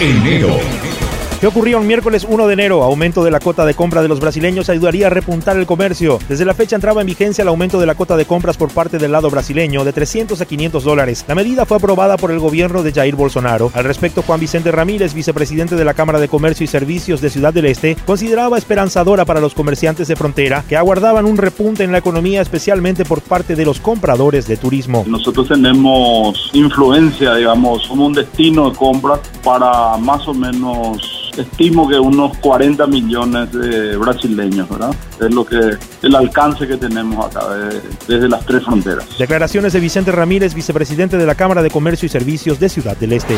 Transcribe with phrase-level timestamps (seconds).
[0.00, 1.07] Enero.
[1.40, 2.82] ¿Qué ocurrió un miércoles 1 de enero?
[2.82, 6.18] Aumento de la cota de compra de los brasileños ayudaría a repuntar el comercio.
[6.28, 8.98] Desde la fecha entraba en vigencia el aumento de la cota de compras por parte
[8.98, 11.24] del lado brasileño de 300 a 500 dólares.
[11.28, 13.70] La medida fue aprobada por el gobierno de Jair Bolsonaro.
[13.72, 17.54] Al respecto, Juan Vicente Ramírez, vicepresidente de la Cámara de Comercio y Servicios de Ciudad
[17.54, 21.98] del Este, consideraba esperanzadora para los comerciantes de frontera que aguardaban un repunte en la
[21.98, 25.04] economía, especialmente por parte de los compradores de turismo.
[25.06, 31.98] Nosotros tenemos influencia, digamos, como un destino de compras para más o menos estimo que
[31.98, 34.94] unos 40 millones de brasileños, ¿verdad?
[35.20, 37.46] Es lo que el alcance que tenemos acá
[38.06, 39.06] desde las tres fronteras.
[39.18, 43.12] Declaraciones de Vicente Ramírez, vicepresidente de la Cámara de Comercio y Servicios de Ciudad del
[43.12, 43.36] Este.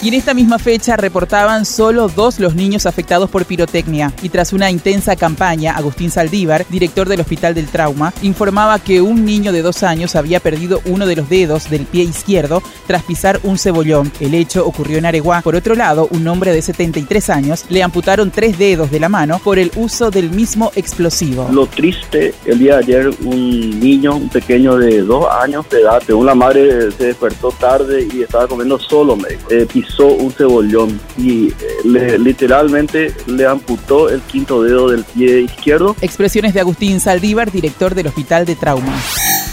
[0.00, 4.12] Y en esta misma fecha reportaban solo dos los niños afectados por pirotecnia.
[4.22, 9.24] Y tras una intensa campaña, Agustín Saldívar, director del Hospital del Trauma, informaba que un
[9.24, 13.40] niño de dos años había perdido uno de los dedos del pie izquierdo tras pisar
[13.42, 14.12] un cebollón.
[14.20, 15.42] El hecho ocurrió en Areguá.
[15.42, 19.40] Por otro lado, un hombre de 73 años le amputaron tres dedos de la mano
[19.42, 21.48] por el uso del mismo explosivo.
[21.50, 26.00] Lo triste, el día de ayer un niño, un pequeño de dos años de edad,
[26.06, 29.18] según la madre se despertó tarde y estaba comiendo solo,
[29.50, 29.66] eh,
[29.98, 35.96] un cebollón y eh, literalmente le amputó el quinto dedo del pie izquierdo.
[36.00, 38.94] Expresiones de Agustín Saldívar, director del Hospital de Trauma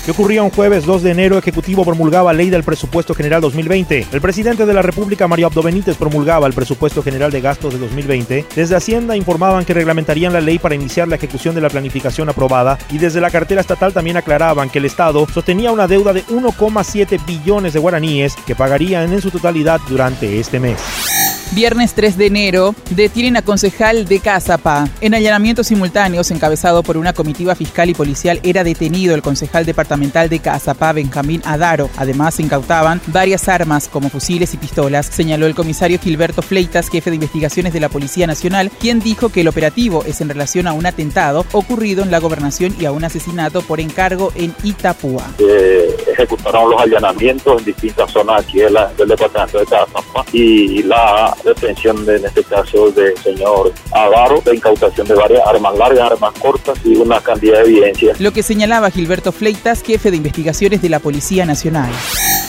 [0.06, 4.08] que ocurría un jueves 2 de enero, Ejecutivo promulgaba ley del presupuesto general 2020.
[4.12, 7.80] El presidente de la República, Mario Abdo Benítez, promulgaba el presupuesto general de gastos de
[7.80, 8.46] 2020.
[8.56, 12.78] Desde Hacienda informaban que reglamentarían la ley para iniciar la ejecución de la planificación aprobada
[12.92, 17.26] y desde la cartera estatal también aclaraban que el Estado sostenía una deuda de 1,7
[17.26, 21.25] billones de guaraníes que pagarían en su totalidad durante este mes.
[21.52, 24.90] Viernes 3 de enero, detienen a concejal de Casapa.
[25.00, 30.28] En allanamientos simultáneos, encabezado por una comitiva fiscal y policial, era detenido el concejal departamental
[30.28, 31.90] de Casapa, Benjamín Adaro.
[31.98, 37.10] Además, se incautaban varias armas como fusiles y pistolas, señaló el comisario Gilberto Fleitas, jefe
[37.10, 40.74] de investigaciones de la Policía Nacional, quien dijo que el operativo es en relación a
[40.74, 45.24] un atentado ocurrido en la gobernación y a un asesinato por encargo en Itapúa.
[45.40, 52.06] Eh, ejecutaron los allanamientos en distintas zonas aquí del departamento de Casapa y la detención,
[52.06, 56.78] de, en este caso, del señor Avaro, la incautación de varias armas largas, armas cortas
[56.84, 58.14] y una cantidad de evidencia.
[58.20, 61.92] Lo que señalaba Gilberto Fleitas, jefe de investigaciones de la Policía Nacional.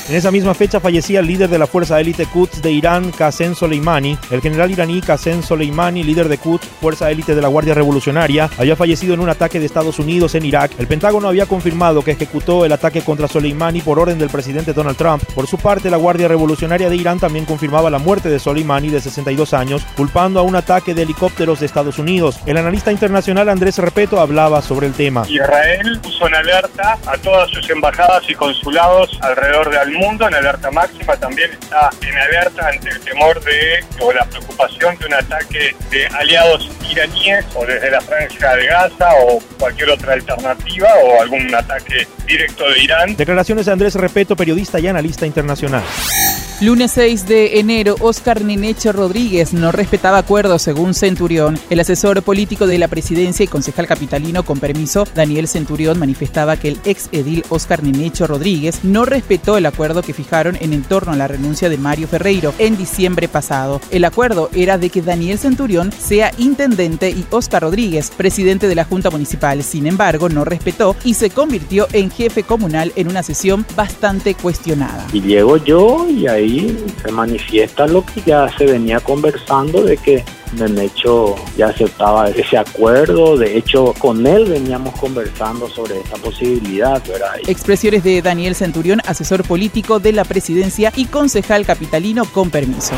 [0.08, 3.56] En esa misma fecha fallecía el líder de la fuerza élite Quds de Irán, Qasem
[3.56, 4.16] Soleimani.
[4.30, 8.76] El general iraní Qasem Soleimani, líder de Quds, fuerza élite de la Guardia Revolucionaria, había
[8.76, 10.70] fallecido en un ataque de Estados Unidos en Irak.
[10.78, 14.96] El Pentágono había confirmado que ejecutó el ataque contra Soleimani por orden del presidente Donald
[14.96, 15.24] Trump.
[15.34, 19.00] Por su parte, la Guardia Revolucionaria de Irán también confirmaba la muerte de Soleimani de
[19.00, 22.38] 62 años, culpando a un ataque de helicópteros de Estados Unidos.
[22.46, 25.24] El analista internacional Andrés Repeto hablaba sobre el tema.
[25.28, 30.70] Israel puso en alerta a todas sus embajadas y consulados alrededor del mundo en alerta
[30.70, 35.74] máxima, también está en alerta ante el temor de o la preocupación de un ataque
[35.90, 41.54] de aliados iraníes o desde la franja de Gaza o cualquier otra alternativa o algún
[41.54, 43.16] ataque directo de Irán.
[43.16, 45.82] Declaraciones de Andrés Repeto, periodista y analista internacional.
[46.62, 51.58] Lunes 6 de enero, Oscar Nenecho Rodríguez no respetaba acuerdos según Centurión.
[51.68, 56.68] El asesor político de la presidencia y concejal capitalino con permiso, Daniel Centurión, manifestaba que
[56.68, 61.16] el ex edil Oscar Nenecho Rodríguez no respetó el acuerdo que fijaron en torno a
[61.16, 63.82] la renuncia de Mario Ferreiro en diciembre pasado.
[63.90, 68.84] El acuerdo era de que Daniel Centurión sea intendente y Oscar Rodríguez, presidente de la
[68.84, 69.62] Junta Municipal.
[69.62, 75.06] Sin embargo, no respetó y se convirtió en jefe comunal en una sesión bastante cuestionada.
[75.12, 76.45] Y llego yo y ahí
[77.02, 80.24] se manifiesta lo que ya se venía conversando de que
[80.78, 87.02] hecho ya aceptaba ese acuerdo, de hecho con él veníamos conversando sobre esta posibilidad.
[87.06, 87.36] ¿verdad?
[87.46, 92.94] Expresiones de Daniel Centurión, asesor político de la presidencia y concejal capitalino con permiso.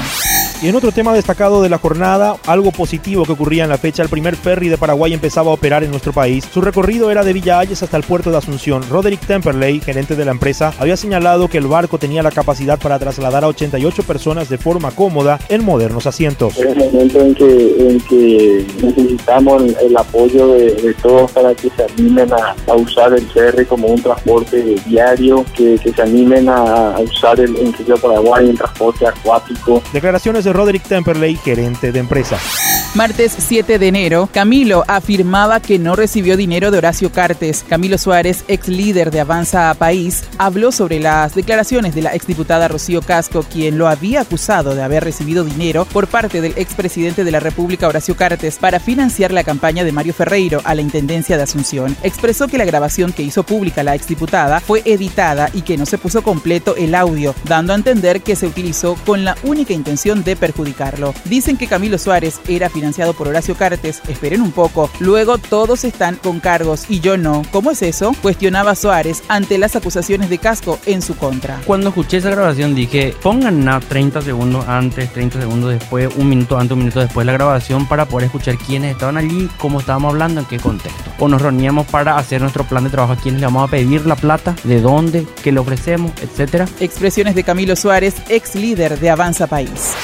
[0.60, 4.02] Y en otro tema destacado de la jornada, algo positivo que ocurría en la fecha,
[4.02, 6.44] el primer ferry de Paraguay empezaba a operar en nuestro país.
[6.52, 8.82] Su recorrido era de Villa Ayes hasta el puerto de Asunción.
[8.90, 12.98] Roderick Temperley, gerente de la empresa, había señalado que el barco tenía la capacidad para
[12.98, 16.58] trasladar a 88 personas de forma cómoda en modernos asientos.
[16.58, 22.74] En el momento en que, necesitamos el, apoyo de, todos para que se animen a,
[22.74, 28.50] usar el ferry como un transporte diario, que, se animen a, usar el, en Paraguay
[28.50, 29.82] el transporte acuático.
[29.92, 32.38] Declaraciones de Roderick Temperley, gerente de empresa.
[32.94, 37.64] Martes 7 de enero, Camilo afirmaba que no recibió dinero de Horacio Cartes.
[37.68, 43.02] Camilo Suárez, ex líder de Avanza País, habló sobre las declaraciones de la exdiputada Rocío
[43.02, 47.40] Casco, quien lo había acusado de haber recibido dinero por parte del expresidente de la
[47.40, 51.94] República Horacio Cartes para financiar la campaña de Mario Ferreiro a la Intendencia de Asunción.
[52.02, 55.98] Expresó que la grabación que hizo pública la exdiputada fue editada y que no se
[55.98, 60.36] puso completo el audio, dando a entender que se utilizó con la única intención de
[60.36, 61.12] perjudicarlo.
[61.26, 66.16] Dicen que Camilo Suárez era financiado por Horacio Cartes, esperen un poco, luego todos están
[66.16, 67.42] con cargos y yo no.
[67.50, 68.14] ¿Cómo es eso?
[68.22, 71.60] Cuestionaba Suárez ante las acusaciones de Casco en su contra.
[71.66, 76.58] Cuando escuché esa grabación dije, pongan a 30 segundos antes, 30 segundos después, un minuto
[76.58, 80.40] antes, un minuto después la grabación para poder escuchar quiénes estaban allí, cómo estábamos hablando,
[80.40, 81.10] en qué contexto.
[81.18, 84.06] O nos reuníamos para hacer nuestro plan de trabajo, a quiénes le vamos a pedir
[84.06, 86.66] la plata, de dónde, qué le ofrecemos, etcétera.
[86.80, 89.94] Expresiones de Camilo Suárez, ex líder de Avanza País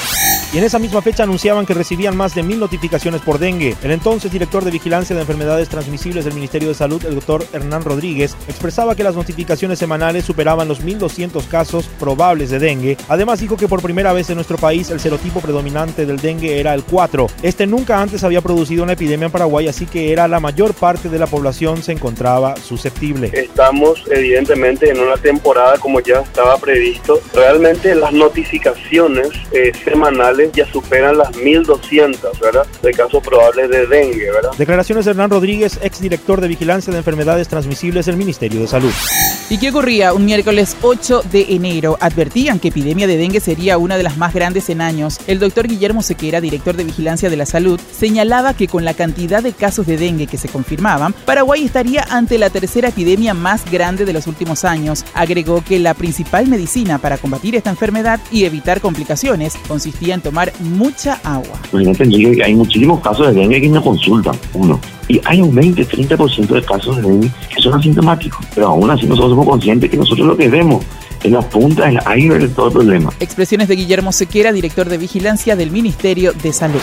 [0.55, 3.75] y en esa misma fecha anunciaban que recibían más de mil notificaciones por dengue.
[3.83, 7.83] El entonces director de Vigilancia de Enfermedades Transmisibles del Ministerio de Salud, el doctor Hernán
[7.83, 12.95] Rodríguez, expresaba que las notificaciones semanales superaban los 1.200 casos probables de dengue.
[13.09, 16.73] Además dijo que por primera vez en nuestro país el serotipo predominante del dengue era
[16.73, 17.27] el 4.
[17.43, 21.09] Este nunca antes había producido una epidemia en Paraguay, así que era la mayor parte
[21.09, 23.29] de la población se encontraba susceptible.
[23.33, 27.19] Estamos evidentemente en una temporada como ya estaba previsto.
[27.33, 32.65] Realmente las notificaciones eh, semanales ya superan las 1.200, ¿verdad?
[32.81, 34.51] De casos probables de dengue, ¿verdad?
[34.57, 38.93] Declaraciones de Hernán Rodríguez, exdirector de Vigilancia de Enfermedades Transmisibles del Ministerio de Salud.
[39.47, 40.11] ¿Y qué ocurría?
[40.13, 44.33] Un miércoles 8 de enero advertían que epidemia de dengue sería una de las más
[44.33, 45.19] grandes en años.
[45.27, 49.43] El doctor Guillermo Sequera, director de Vigilancia de la Salud, señalaba que con la cantidad
[49.43, 54.03] de casos de dengue que se confirmaban, Paraguay estaría ante la tercera epidemia más grande
[54.03, 55.05] de los últimos años.
[55.13, 60.53] Agregó que la principal medicina para combatir esta enfermedad y evitar complicaciones consistía en tomar
[60.59, 61.59] mucha agua.
[61.69, 64.79] Pues que hay muchísimos casos de dengue que no consultan, uno.
[65.07, 68.43] Y hay un 20-30% de casos de dengue que son asintomáticos.
[68.55, 70.83] Pero aún así nosotros somos conscientes que nosotros lo que vemos
[71.23, 72.01] en la punta, en la
[72.39, 73.11] de todo el problema.
[73.19, 76.81] Expresiones de Guillermo Sequera, director de Vigilancia del Ministerio de Salud.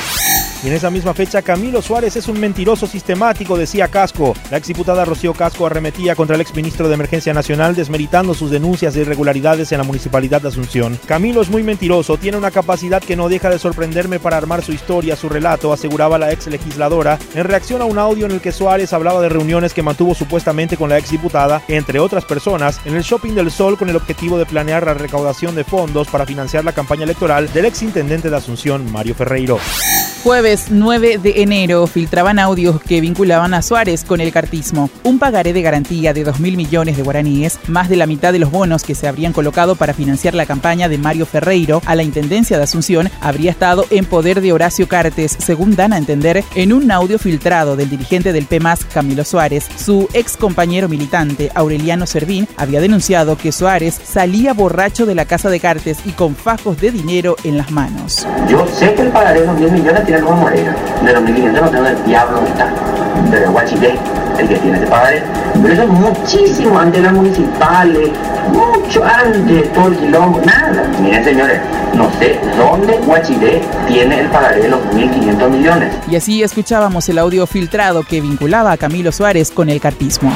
[0.63, 4.35] Y en esa misma fecha, Camilo Suárez es un mentiroso sistemático, decía Casco.
[4.49, 9.01] La exdiputada Rocío Casco arremetía contra el exministro de Emergencia Nacional, desmeritando sus denuncias de
[9.01, 11.01] irregularidades en la municipalidad de Asunción.
[11.07, 14.73] Camilo es muy mentiroso, tiene una capacidad que no deja de sorprenderme para armar su
[14.73, 18.53] historia, su relato, aseguraba la ex legisladora, en reacción a un audio en el que
[18.53, 23.03] Suárez hablaba de reuniones que mantuvo supuestamente con la exdiputada, entre otras personas, en el
[23.03, 26.73] Shopping del Sol con el objetivo de planear la recaudación de fondos para financiar la
[26.73, 29.59] campaña electoral del exintendente de Asunción, Mario Ferreiro.
[30.23, 34.89] Jueves 9 de enero filtraban audios que vinculaban a Suárez con el cartismo.
[35.03, 38.39] Un pagaré de garantía de 2 mil millones de guaraníes, más de la mitad de
[38.39, 42.05] los bonos que se habrían colocado para financiar la campaña de Mario Ferreiro a la
[42.05, 46.73] Intendencia de Asunción, habría estado en poder de Horacio Cartes, según dan a entender en
[46.73, 49.67] un audio filtrado del dirigente del PEMAS, Camilo Suárez.
[49.77, 55.51] Su ex compañero militante, Aureliano Servín, había denunciado que Suárez salía borracho de la casa
[55.51, 58.25] de Cartes y con fajos de dinero en las manos.
[58.49, 62.43] Yo sé que el pagaré de 10 millones De los 1500 no tengo el diablo
[62.47, 62.69] está.
[63.31, 63.99] De Guachité,
[64.39, 65.23] el que tiene ese pagaré.
[65.61, 68.11] Pero eso es muchísimo antes de las municipales,
[68.53, 70.87] mucho antes de todo el quilombo, nada.
[71.01, 71.61] Miren señores,
[71.95, 75.95] no sé dónde Guachité tiene el pagaré de los 1.500 millones.
[76.11, 80.33] Y así escuchábamos el audio filtrado que vinculaba a Camilo Suárez con el cartismo.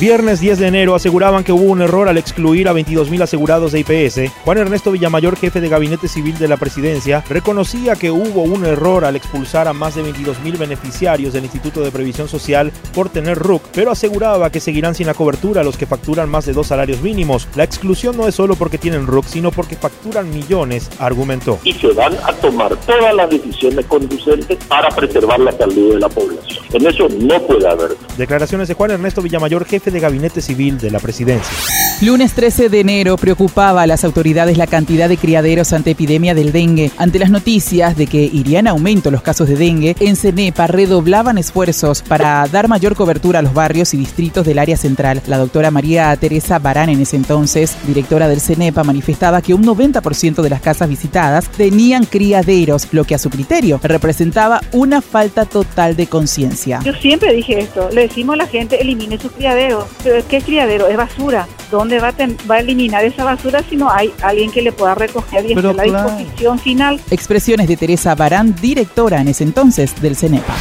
[0.00, 3.80] Viernes 10 de enero aseguraban que hubo un error al excluir a 22.000 asegurados de
[3.80, 4.32] IPS.
[4.46, 9.04] Juan Ernesto Villamayor, jefe de Gabinete Civil de la Presidencia, reconocía que hubo un error
[9.04, 13.60] al expulsar a más de 22.000 beneficiarios del Instituto de Previsión Social por tener RUC,
[13.74, 17.46] pero aseguraba que seguirán sin la cobertura los que facturan más de dos salarios mínimos.
[17.54, 21.58] La exclusión no es solo porque tienen RUC, sino porque facturan millones, argumentó.
[21.62, 26.08] Y se van a tomar todas las decisiones conducentes para preservar la salud de la
[26.08, 26.49] población.
[26.72, 27.96] En eso no puede haber.
[28.16, 31.79] Declaraciones de Juan Ernesto Villamayor, jefe de Gabinete Civil de la Presidencia.
[32.02, 36.50] Lunes 13 de enero preocupaba a las autoridades la cantidad de criaderos ante epidemia del
[36.50, 36.90] dengue.
[36.96, 41.36] Ante las noticias de que irían a aumento los casos de dengue, en CENEPA redoblaban
[41.36, 45.20] esfuerzos para dar mayor cobertura a los barrios y distritos del área central.
[45.26, 50.40] La doctora María Teresa Barán, en ese entonces, directora del CENEPA, manifestaba que un 90%
[50.40, 55.96] de las casas visitadas tenían criaderos, lo que a su criterio representaba una falta total
[55.96, 56.80] de conciencia.
[56.82, 59.84] Yo siempre dije esto, le decimos a la gente elimine sus criaderos
[60.30, 60.88] ¿qué criadero?
[60.88, 61.46] Es basura.
[61.70, 62.14] ¿Dónde va a,
[62.50, 65.74] va a eliminar esa basura si no hay alguien que le pueda recoger y hacer
[65.74, 67.00] la disposición final?
[67.10, 70.54] Expresiones de Teresa Barán, directora en ese entonces del CENEPA.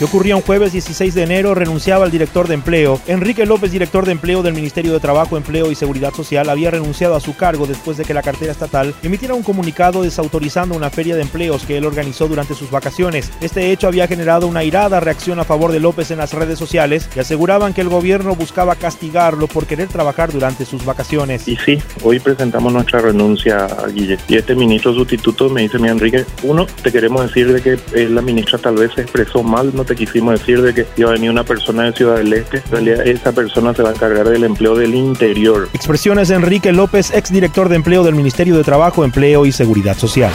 [0.00, 2.98] Que ocurría un jueves 16 de enero, renunciaba el director de empleo.
[3.06, 7.16] Enrique López, director de empleo del Ministerio de Trabajo, Empleo y Seguridad Social, había renunciado
[7.16, 11.16] a su cargo después de que la cartera estatal emitiera un comunicado desautorizando una feria
[11.16, 13.30] de empleos que él organizó durante sus vacaciones.
[13.42, 17.06] Este hecho había generado una irada reacción a favor de López en las redes sociales
[17.12, 21.46] que aseguraban que el gobierno buscaba castigarlo por querer trabajar durante sus vacaciones.
[21.46, 24.16] Y sí, hoy presentamos nuestra renuncia a Guille.
[24.28, 28.22] Y este ministro sustituto me dice, mi Enrique, uno, te queremos decir de que la
[28.22, 31.44] ministra tal vez se expresó mal, no quisimos decir de que iba a venir una
[31.44, 32.58] persona de Ciudad del Este.
[32.58, 35.68] En realidad, esa persona se va a encargar del empleo del interior.
[35.72, 40.32] Expresiones de Enrique López, exdirector de empleo del Ministerio de Trabajo, Empleo y Seguridad Social.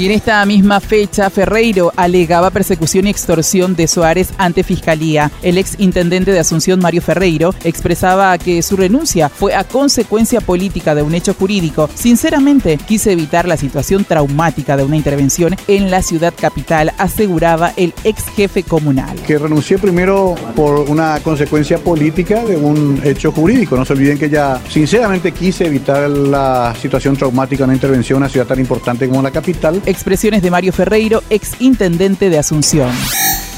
[0.00, 5.30] Y en esta misma fecha, Ferreiro alegaba persecución y extorsión de Suárez ante Fiscalía.
[5.42, 10.94] El ex intendente de Asunción, Mario Ferreiro, expresaba que su renuncia fue a consecuencia política
[10.94, 11.90] de un hecho jurídico.
[11.94, 17.92] Sinceramente, quise evitar la situación traumática de una intervención en la ciudad capital, aseguraba el
[18.02, 19.18] ex jefe comunal.
[19.26, 23.76] Que renuncié primero por una consecuencia política de un hecho jurídico.
[23.76, 28.22] No se olviden que ya sinceramente quise evitar la situación traumática de una intervención en
[28.22, 32.92] una ciudad tan importante como la capital Expresiones de Mario Ferreiro, ex intendente de Asunción.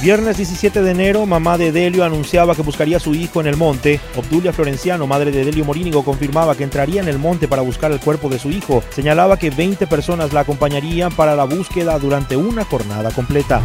[0.02, 3.56] Viernes 17 de enero, mamá de Delio anunciaba que buscaría a su hijo en el
[3.56, 4.00] monte.
[4.16, 8.00] Obdulia Florenciano, madre de Delio Morínigo, confirmaba que entraría en el monte para buscar el
[8.00, 8.82] cuerpo de su hijo.
[8.90, 13.62] Señalaba que 20 personas la acompañarían para la búsqueda durante una jornada completa.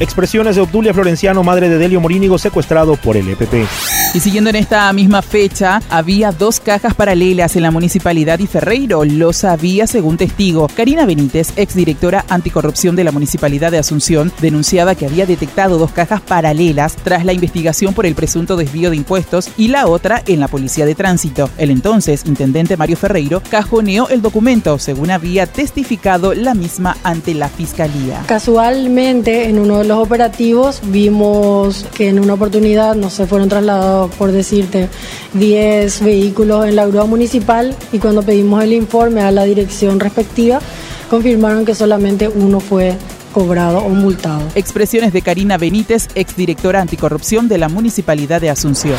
[0.00, 3.99] Expresiones de Obdulia Florenciano, madre de Delio Morínigo, secuestrado por el EPP.
[4.12, 9.04] Y siguiendo en esta misma fecha, había dos cajas paralelas en la municipalidad y Ferreiro
[9.04, 10.66] lo sabía según testigo.
[10.74, 16.20] Karina Benítez, exdirectora anticorrupción de la municipalidad de Asunción, denunciaba que había detectado dos cajas
[16.20, 20.48] paralelas tras la investigación por el presunto desvío de impuestos y la otra en la
[20.48, 21.48] policía de tránsito.
[21.56, 27.48] El entonces intendente Mario Ferreiro cajoneó el documento, según había testificado la misma ante la
[27.48, 28.24] fiscalía.
[28.26, 33.99] Casualmente, en uno de los operativos vimos que en una oportunidad no se fueron trasladados
[34.08, 34.88] por decirte,
[35.34, 40.60] 10 vehículos en la grúa municipal y cuando pedimos el informe a la dirección respectiva,
[41.08, 42.96] confirmaron que solamente uno fue
[43.32, 44.42] cobrado o multado.
[44.54, 48.98] Expresiones de Karina Benítez, exdirectora anticorrupción de la Municipalidad de Asunción.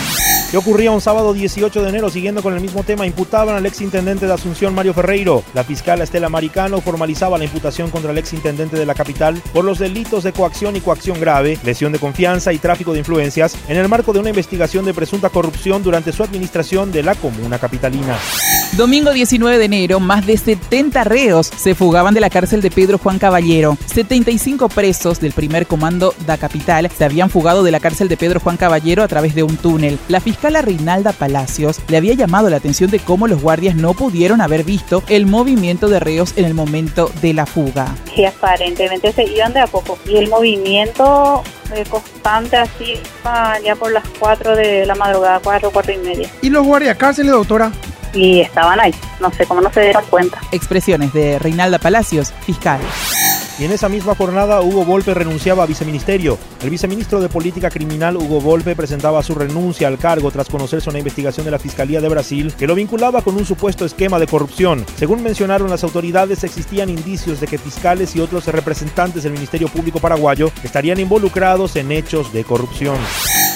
[0.52, 2.10] ¿Qué ocurría un sábado 18 de enero?
[2.10, 5.46] Siguiendo con el mismo tema, imputaban al exintendente de Asunción, Mario Ferreiro.
[5.54, 9.80] La fiscal Estela Maricano formalizaba la imputación contra el exintendente de la capital por los
[9.80, 13.88] delitos de coacción y coacción grave, lesión de confianza y tráfico de influencias en el
[13.88, 18.18] marco de una investigación de presunta corrupción durante su administración de la comuna capitalina.
[18.78, 22.98] Domingo 19 de enero, más de 70 reos se fugaban de la cárcel de Pedro
[22.98, 23.78] Juan Caballero.
[23.86, 28.40] 75 presos del primer comando da capital se habían fugado de la cárcel de Pedro
[28.40, 30.00] Juan Caballero a través de un túnel.
[30.08, 34.40] La fiscala Reinalda Palacios le había llamado la atención de cómo los guardias no pudieron
[34.40, 37.94] haber visto el movimiento de reos en el momento de la fuga.
[38.16, 41.44] Que aparentemente se iban de a poco y el movimiento
[41.90, 42.96] constante así
[43.66, 46.30] ya por las 4 de la madrugada, 4, 4 y media.
[46.42, 47.72] ¿Y los guardias cárceles, doctora?
[48.14, 50.40] Y estaban ahí, no sé cómo no se dieron cuenta.
[50.52, 52.82] Expresiones de Reinalda Palacios, fiscal.
[53.62, 56.40] Y en esa misma jornada Hugo Volpe renunciaba a viceministerio.
[56.64, 60.98] El viceministro de Política Criminal Hugo Volpe presentaba su renuncia al cargo tras conocerse una
[60.98, 64.84] investigación de la Fiscalía de Brasil que lo vinculaba con un supuesto esquema de corrupción.
[64.96, 70.00] Según mencionaron las autoridades, existían indicios de que fiscales y otros representantes del Ministerio Público
[70.00, 72.98] paraguayo estarían involucrados en hechos de corrupción.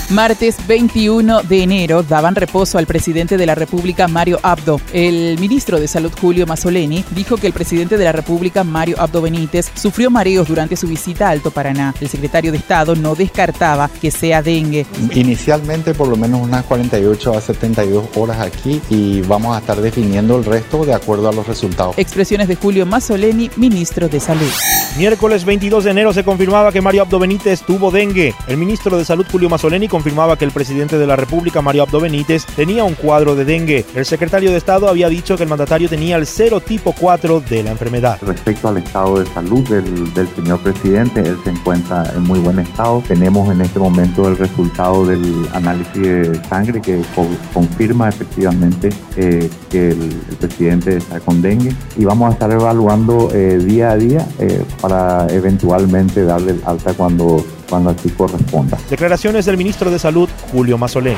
[0.10, 4.80] Martes 21 de enero daban reposo al presidente de la República, Mario Abdo.
[4.94, 9.24] El ministro de Salud, Julio Mazzoleni, dijo que el presidente de la República, Mario Abdo
[9.24, 11.96] Benítez, sufrió mareos durante su visita a Alto Paraná.
[12.00, 14.86] El secretario de Estado no descartaba que sea dengue.
[15.16, 20.38] Inicialmente por lo menos unas 48 a 72 horas aquí y vamos a estar definiendo
[20.38, 21.98] el resto de acuerdo a los resultados.
[21.98, 24.52] Expresiones de Julio Mazzoleni, ministro de Salud.
[24.98, 28.36] Miércoles 22 de enero se confirmaba que Mario Abdo Benítez tuvo dengue.
[28.48, 32.02] El ministro de Salud, Julio Mazzoleni, confirmaba que el presidente de la República, Mario Abdo
[32.02, 33.86] Benítez, tenía un cuadro de dengue.
[33.96, 37.64] El secretario de Estado había dicho que el mandatario tenía el cero tipo 4 de
[37.64, 38.18] la enfermedad.
[38.22, 43.02] Respecto al estado de salud del, señor presidente, él se encuentra en muy buen estado.
[43.08, 49.50] Tenemos en este momento el resultado del análisis de sangre que co confirma efectivamente eh,
[49.70, 50.10] que el,
[50.42, 55.28] presidente está con dengue y vamos a estar evaluando eh, día a día eh, para
[55.30, 58.78] eventualmente darle alta cuando cuando así corresponda.
[58.90, 61.18] Declaraciones del ministro de Salud, Julio Mazolén.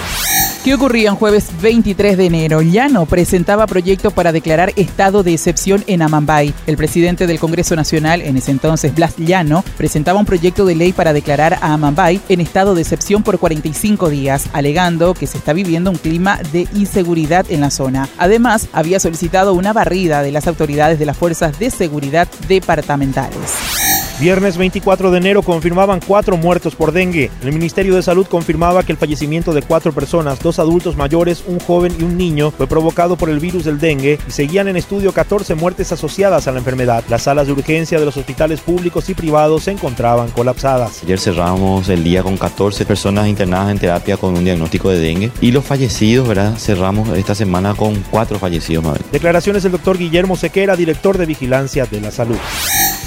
[0.68, 2.62] ¿Qué ocurría en jueves 23 de enero?
[2.62, 6.54] Llano presentaba proyecto para declarar estado de excepción en Amambay.
[6.66, 10.92] El presidente del Congreso Nacional, en ese entonces Blas Llano, presentaba un proyecto de ley
[10.92, 15.54] para declarar a Amambay en estado de excepción por 45 días, alegando que se está
[15.54, 18.10] viviendo un clima de inseguridad en la zona.
[18.18, 23.87] Además, había solicitado una barrida de las autoridades de las fuerzas de seguridad departamentales.
[24.20, 27.30] Viernes 24 de enero confirmaban cuatro muertos por dengue.
[27.44, 31.60] El Ministerio de Salud confirmaba que el fallecimiento de cuatro personas, dos adultos mayores, un
[31.60, 35.12] joven y un niño, fue provocado por el virus del dengue y seguían en estudio
[35.12, 37.04] 14 muertes asociadas a la enfermedad.
[37.10, 41.04] Las salas de urgencia de los hospitales públicos y privados se encontraban colapsadas.
[41.04, 45.32] Ayer cerramos el día con 14 personas internadas en terapia con un diagnóstico de dengue
[45.42, 46.58] y los fallecidos, ¿verdad?
[46.58, 48.84] Cerramos esta semana con cuatro fallecidos.
[48.84, 49.02] Mabel.
[49.12, 52.38] Declaraciones del doctor Guillermo Sequera, director de Vigilancia de la Salud.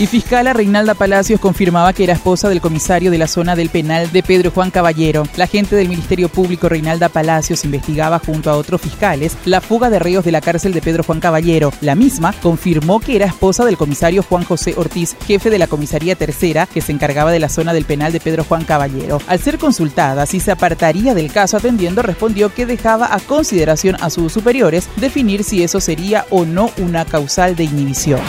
[0.01, 4.11] Y fiscala Reinalda Palacios confirmaba que era esposa del comisario de la zona del penal
[4.11, 5.25] de Pedro Juan Caballero.
[5.37, 9.99] La agente del Ministerio Público Reinalda Palacios investigaba junto a otros fiscales la fuga de
[9.99, 11.71] reos de la cárcel de Pedro Juan Caballero.
[11.83, 16.17] La misma confirmó que era esposa del comisario Juan José Ortiz, jefe de la comisaría
[16.17, 19.21] tercera que se encargaba de la zona del penal de Pedro Juan Caballero.
[19.27, 24.09] Al ser consultada si se apartaría del caso atendiendo, respondió que dejaba a consideración a
[24.09, 28.21] sus superiores definir si eso sería o no una causal de inhibición.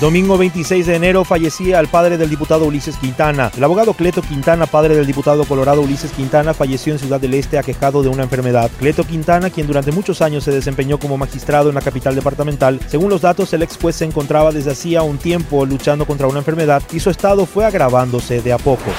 [0.00, 3.50] Domingo 26 de enero fallecía el padre del diputado Ulises Quintana.
[3.56, 7.58] El abogado Cleto Quintana, padre del diputado colorado Ulises Quintana, falleció en Ciudad del Este
[7.58, 8.70] aquejado de una enfermedad.
[8.78, 13.10] Cleto Quintana, quien durante muchos años se desempeñó como magistrado en la capital departamental, según
[13.10, 16.80] los datos, el ex juez se encontraba desde hacía un tiempo luchando contra una enfermedad
[16.92, 18.92] y su estado fue agravándose de a poco.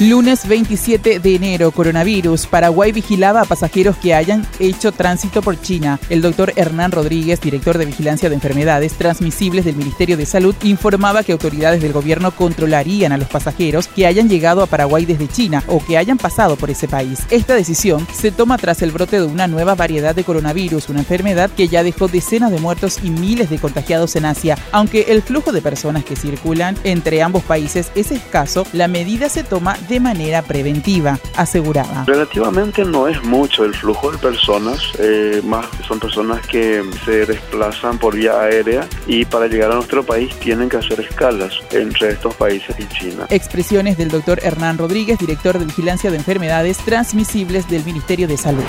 [0.00, 2.48] Lunes 27 de enero, coronavirus.
[2.48, 6.00] Paraguay vigilaba a pasajeros que hayan hecho tránsito por China.
[6.08, 11.22] El doctor Hernán Rodríguez, director de Vigilancia de Enfermedades Transmisibles del Ministerio de Salud, informaba
[11.22, 15.62] que autoridades del gobierno controlarían a los pasajeros que hayan llegado a Paraguay desde China
[15.68, 17.20] o que hayan pasado por ese país.
[17.30, 21.50] Esta decisión se toma tras el brote de una nueva variedad de coronavirus, una enfermedad
[21.56, 24.58] que ya dejó decenas de muertos y miles de contagiados en Asia.
[24.72, 29.44] Aunque el flujo de personas que circulan entre ambos países es escaso, la medida se
[29.44, 32.04] toma de manera preventiva, aseguraba.
[32.06, 37.98] Relativamente no es mucho el flujo de personas, eh, más son personas que se desplazan
[37.98, 42.34] por vía aérea y para llegar a nuestro país tienen que hacer escalas entre estos
[42.34, 43.26] países y China.
[43.30, 48.64] Expresiones del doctor Hernán Rodríguez, director de Vigilancia de Enfermedades Transmisibles del Ministerio de Salud.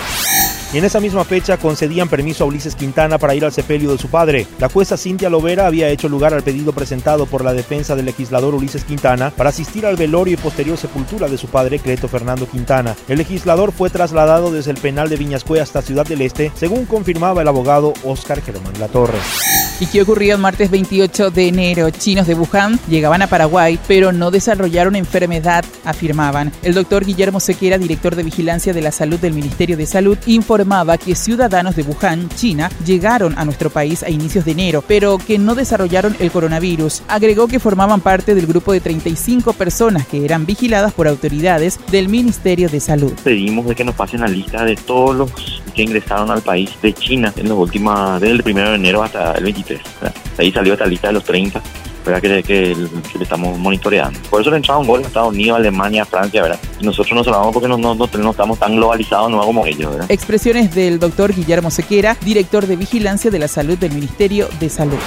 [0.74, 3.98] Y en esa misma fecha concedían permiso a Ulises Quintana para ir al sepelio de
[3.98, 4.48] su padre.
[4.60, 8.54] La jueza Cintia Lovera había hecho lugar al pedido presentado por la defensa del legislador
[8.56, 12.96] Ulises Quintana para asistir al velorio y posterior sepultura de su padre Cleto Fernando Quintana.
[13.08, 17.42] El legislador fue trasladado desde el penal de Viñascue hasta Ciudad del Este, según confirmaba
[17.42, 19.20] el abogado Oscar Germán Latorre.
[19.78, 21.90] ¿Y qué ocurrió el martes 28 de enero?
[21.90, 26.54] Chinos de Wuhan llegaban a Paraguay, pero no desarrollaron enfermedad, afirmaban.
[26.64, 30.98] El doctor Guillermo Sequera, director de Vigilancia de la Salud del Ministerio de Salud, informaba
[30.98, 35.38] que ciudadanos de Wuhan, China, llegaron a nuestro país a inicios de enero, pero que
[35.38, 37.04] no desarrollaron el coronavirus.
[37.10, 42.08] Agregó que formaban parte del grupo de 35 personas que eran vigiladas por autoridades del
[42.08, 43.12] Ministerio de Salud.
[43.26, 45.32] Pedimos de que nos pasen la lista de todos los
[45.76, 49.34] que ingresaron al país de China en los últimos, desde el 1 de enero hasta
[49.34, 49.65] el 23.
[49.74, 49.82] De
[50.38, 51.62] ahí salió esta lista de los 30
[52.06, 52.22] ¿verdad?
[52.22, 52.76] Que, que,
[53.18, 54.20] le estamos monitoreando.
[54.30, 56.60] Por eso le entraron gol a Estados Unidos, Alemania, Francia, ¿verdad?
[56.82, 60.12] Nosotros no salvamos porque no, no, no, no estamos tan globalizados no como ellos, ¿verdad?
[60.12, 65.00] Expresiones del doctor Guillermo Sequera, director de Vigilancia de la Salud del Ministerio de Salud.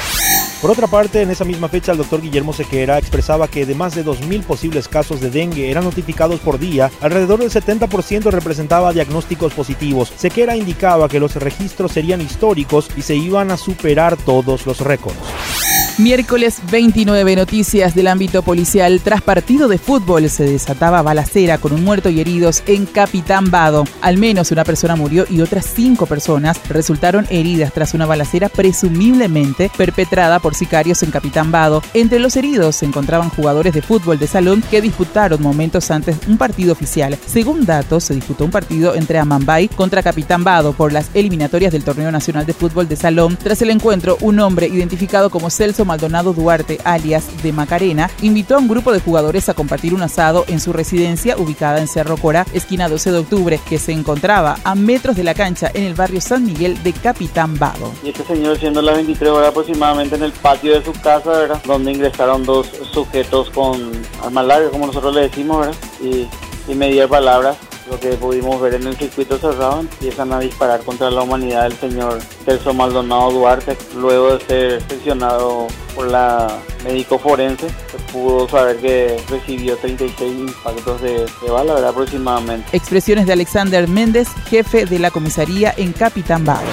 [0.61, 3.95] Por otra parte, en esa misma fecha, el doctor Guillermo Sequera expresaba que de más
[3.95, 9.55] de 2.000 posibles casos de dengue eran notificados por día, alrededor del 70% representaba diagnósticos
[9.55, 10.13] positivos.
[10.17, 15.68] Sequera indicaba que los registros serían históricos y se iban a superar todos los récords.
[15.99, 19.01] Miércoles 29 noticias del ámbito policial.
[19.03, 23.83] Tras partido de fútbol se desataba balacera con un muerto y heridos en Capitán Vado.
[24.01, 29.73] Al menos una persona murió y otras cinco personas resultaron heridas tras una balacera presumiblemente
[29.77, 31.83] perpetrada por sicarios en Capitán Vado.
[31.95, 36.39] Entre los heridos se encontraban jugadores de fútbol de salón que disputaron momentos antes un
[36.39, 37.19] partido oficial.
[37.27, 41.83] Según datos, se disputó un partido entre Amambay contra Capitán Vado por las eliminatorias del
[41.83, 43.37] Torneo Nacional de Fútbol de Salón.
[43.43, 48.59] Tras el encuentro, un hombre identificado como Celso Maldonado Duarte, alias de Macarena, invitó a
[48.59, 52.47] un grupo de jugadores a compartir un asado en su residencia ubicada en Cerro Cora,
[52.53, 56.21] esquina 12 de octubre, que se encontraba a metros de la cancha en el barrio
[56.21, 57.93] San Miguel de Capitán Vado.
[58.05, 61.91] Y este señor, siendo las 23 horas aproximadamente en el patio de su casa, donde
[61.91, 63.91] ingresaron dos sujetos con
[64.23, 65.77] armas largas, como nosotros le decimos, ¿verdad?
[66.01, 66.29] y,
[66.71, 67.57] y medir palabras
[67.89, 71.79] lo que pudimos ver en el circuito cerrado, empiezan a disparar contra la humanidad del
[71.79, 76.49] señor Celso Maldonado Duarte, luego de ser seleccionado por la
[76.85, 81.91] médico forense, se pudo saber que recibió 36 impactos de, de bala, ¿verdad?
[81.91, 82.77] Aproximadamente.
[82.77, 86.69] Expresiones de Alexander Méndez, jefe de la comisaría en Capitán Bago.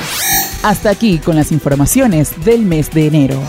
[0.64, 3.40] Hasta aquí con las informaciones del mes de enero.